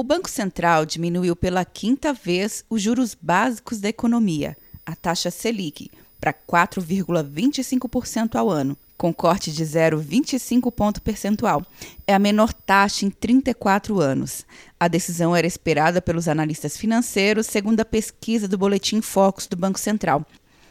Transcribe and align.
O 0.00 0.02
Banco 0.02 0.30
Central 0.30 0.86
diminuiu 0.86 1.36
pela 1.36 1.62
quinta 1.62 2.14
vez 2.14 2.64
os 2.70 2.80
juros 2.80 3.14
básicos 3.14 3.80
da 3.80 3.90
economia, 3.90 4.56
a 4.86 4.96
taxa 4.96 5.30
Selic, 5.30 5.90
para 6.18 6.32
4,25% 6.32 8.34
ao 8.34 8.48
ano, 8.48 8.74
com 8.96 9.12
corte 9.12 9.52
de 9.52 9.62
0,25 9.62 10.72
ponto 10.72 11.02
percentual. 11.02 11.62
É 12.06 12.14
a 12.14 12.18
menor 12.18 12.50
taxa 12.50 13.04
em 13.04 13.10
34 13.10 14.00
anos. 14.00 14.46
A 14.80 14.88
decisão 14.88 15.36
era 15.36 15.46
esperada 15.46 16.00
pelos 16.00 16.28
analistas 16.28 16.78
financeiros, 16.78 17.46
segundo 17.46 17.80
a 17.80 17.84
pesquisa 17.84 18.48
do 18.48 18.56
Boletim 18.56 19.02
Focus 19.02 19.46
do 19.46 19.54
Banco 19.54 19.78
Central. 19.78 20.24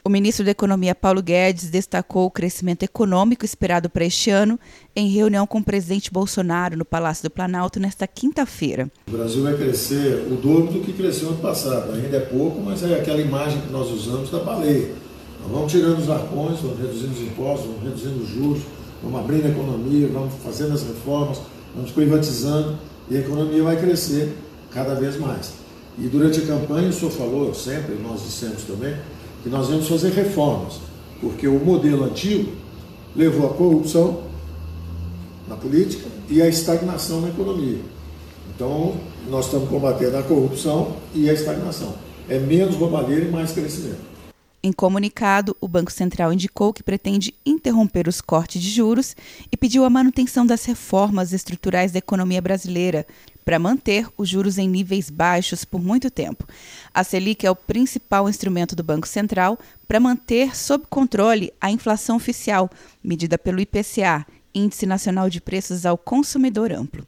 O 0.04 0.09
ministro 0.09 0.45
da 0.45 0.52
Economia, 0.52 0.95
Paulo 0.95 1.21
Guedes, 1.21 1.70
destacou 1.70 2.25
o 2.25 2.32
crescimento 2.32 2.84
econômico 2.84 3.43
esperado 3.43 3.89
para 3.89 4.05
este 4.05 4.29
ano 4.29 4.57
em 4.95 5.09
reunião 5.09 5.45
com 5.45 5.59
o 5.59 5.64
presidente 5.64 6.09
Bolsonaro 6.09 6.77
no 6.77 6.86
Palácio 6.86 7.23
do 7.23 7.29
Planalto 7.29 7.82
nesta 7.82 8.07
quinta-feira. 8.07 8.89
O 9.09 9.11
Brasil 9.11 9.43
vai 9.43 9.57
crescer 9.57 10.25
o 10.32 10.36
dobro 10.36 10.71
do 10.71 10.79
que 10.79 10.93
cresceu 10.93 11.29
ano 11.29 11.39
passado. 11.39 11.92
Ainda 11.92 12.15
é 12.15 12.21
pouco, 12.21 12.61
mas 12.61 12.82
é 12.82 12.97
aquela 12.97 13.20
imagem 13.20 13.59
que 13.61 13.71
nós 13.71 13.92
usamos 13.92 14.29
da 14.29 14.39
baleia. 14.39 14.93
Nós 15.42 15.51
vamos 15.51 15.71
tirando 15.71 16.00
os 16.00 16.09
arcões, 16.09 16.59
vamos 16.61 16.79
reduzindo 16.79 17.11
os 17.11 17.21
impostos, 17.21 17.68
vamos 17.68 17.84
reduzindo 17.84 18.23
os 18.23 18.29
juros, 18.29 18.61
vamos 19.04 19.20
abrindo 19.20 19.47
a 19.47 19.50
economia, 19.50 20.07
vamos 20.07 20.34
fazendo 20.42 20.75
as 20.75 20.84
reformas, 20.84 21.42
vamos 21.75 21.92
privatizando 21.92 22.78
e 23.09 23.18
a 23.18 23.20
economia 23.20 23.64
vai 23.64 23.78
crescer 23.78 24.34
cada 24.71 24.95
vez 24.95 25.20
mais. 25.20 25.54
E 25.97 26.07
durante 26.07 26.39
a 26.39 26.45
campanha, 26.45 26.87
o 26.87 26.93
senhor 26.93 27.11
falou 27.11 27.54
sempre, 27.54 27.95
nós 27.95 28.23
dissemos 28.23 28.64
também, 28.64 28.95
que 29.43 29.50
nós 29.50 29.70
íamos 29.70 29.88
fazer 29.88 30.11
reformas, 30.11 30.79
porque 31.21 31.48
o 31.48 31.60
modelo 31.60 32.06
antigo 32.06 32.52
levou 33.16 33.50
à 33.50 33.53
corrupção 33.53 34.22
na 35.48 35.56
política 35.56 36.08
e 36.30 36.42
à 36.42 36.48
estagnação 36.48 37.22
na 37.22 37.30
economia. 37.30 37.80
Então, 38.56 38.95
nós 39.30 39.45
estamos 39.45 39.70
combatendo 39.70 40.17
a 40.17 40.23
corrupção 40.23 40.95
e 41.14 41.30
a 41.30 41.34
estagnação. 41.34 41.94
É 42.28 42.38
menos 42.38 42.75
roubalheira 42.75 43.26
e 43.26 43.31
mais 43.31 43.52
crescimento. 43.52 44.09
Em 44.62 44.74
comunicado, 44.74 45.56
o 45.62 45.70
Banco 45.70 45.92
Central 45.92 46.34
indicou 46.34 46.74
que 46.74 46.84
pretende 46.84 47.34
interromper 47.46 48.10
os 48.10 48.20
cortes 48.20 48.62
de 48.62 48.70
juros 48.70 49.16
e 49.50 49.56
pediu 49.56 49.86
a 49.86 49.90
manutenção 49.90 50.46
das 50.46 50.66
reformas 50.66 51.32
estruturais 51.32 51.94
da 51.94 52.00
economia 52.00 52.42
brasileira 52.42 53.08
para 53.46 53.58
manter 53.58 54.06
os 54.18 54.28
juros 54.28 54.58
em 54.58 54.68
níveis 54.68 55.10
baixos 55.10 55.64
por 55.64 55.82
muito 55.82 56.12
tempo. 56.12 56.46
A 56.94 57.06
Selic 57.06 57.46
é 57.46 57.50
o 57.50 57.56
principal 57.56 58.28
instrumento 58.28 58.76
do 58.76 58.84
Banco 58.84 59.08
Central 59.08 59.58
para 59.88 60.00
manter 60.00 60.56
sob 60.56 60.86
controle 60.90 61.54
a 61.62 61.72
inflação 61.72 62.18
oficial, 62.18 62.70
medida 63.02 63.38
pelo 63.38 63.62
IPCA, 63.62 64.28
Índice 64.54 64.86
Nacional 64.86 65.30
de 65.30 65.40
Preços 65.40 65.86
ao 65.86 65.98
Consumidor 65.98 66.74
Amplo. 66.74 67.08